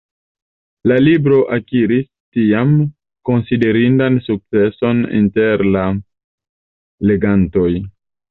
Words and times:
La 0.91 0.95
libro 1.07 1.35
akiris, 1.57 2.07
tiam, 2.37 2.71
konsiderindan 3.29 4.17
sukceson 4.29 5.05
inter 5.21 5.63
la 5.77 5.83
legantoj. 7.11 7.69